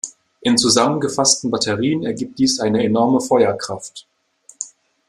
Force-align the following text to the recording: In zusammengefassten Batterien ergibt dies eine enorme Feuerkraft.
In 0.41 0.57
zusammengefassten 0.57 1.51
Batterien 1.51 2.01
ergibt 2.03 2.39
dies 2.39 2.59
eine 2.59 2.83
enorme 2.83 3.21
Feuerkraft. 3.21 4.07